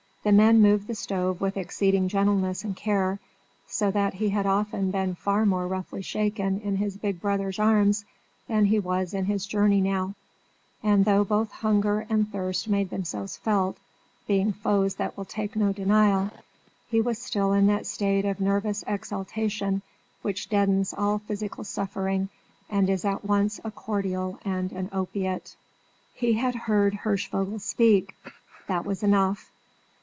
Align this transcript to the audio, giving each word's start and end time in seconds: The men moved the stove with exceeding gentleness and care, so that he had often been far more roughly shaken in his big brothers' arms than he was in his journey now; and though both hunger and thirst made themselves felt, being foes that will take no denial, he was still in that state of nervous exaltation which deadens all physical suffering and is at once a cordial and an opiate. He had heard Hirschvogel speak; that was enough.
The 0.23 0.31
men 0.31 0.61
moved 0.61 0.85
the 0.85 0.93
stove 0.93 1.41
with 1.41 1.57
exceeding 1.57 2.07
gentleness 2.07 2.63
and 2.63 2.75
care, 2.75 3.19
so 3.65 3.89
that 3.89 4.13
he 4.13 4.29
had 4.29 4.45
often 4.45 4.91
been 4.91 5.15
far 5.15 5.47
more 5.47 5.67
roughly 5.67 6.03
shaken 6.03 6.59
in 6.59 6.75
his 6.75 6.95
big 6.95 7.19
brothers' 7.19 7.57
arms 7.57 8.05
than 8.47 8.65
he 8.65 8.77
was 8.77 9.15
in 9.15 9.25
his 9.25 9.47
journey 9.47 9.81
now; 9.81 10.13
and 10.83 11.05
though 11.05 11.23
both 11.23 11.49
hunger 11.49 12.05
and 12.07 12.31
thirst 12.31 12.67
made 12.67 12.91
themselves 12.91 13.37
felt, 13.37 13.79
being 14.27 14.53
foes 14.53 14.93
that 14.97 15.17
will 15.17 15.25
take 15.25 15.55
no 15.55 15.73
denial, 15.73 16.29
he 16.87 17.01
was 17.01 17.17
still 17.17 17.51
in 17.53 17.65
that 17.65 17.87
state 17.87 18.23
of 18.23 18.39
nervous 18.39 18.83
exaltation 18.85 19.81
which 20.21 20.49
deadens 20.49 20.93
all 20.93 21.17
physical 21.17 21.63
suffering 21.63 22.29
and 22.69 22.91
is 22.91 23.03
at 23.05 23.25
once 23.25 23.59
a 23.63 23.71
cordial 23.71 24.37
and 24.45 24.71
an 24.71 24.87
opiate. 24.93 25.55
He 26.13 26.33
had 26.33 26.53
heard 26.53 26.93
Hirschvogel 26.93 27.57
speak; 27.57 28.13
that 28.67 28.85
was 28.85 29.01
enough. 29.01 29.47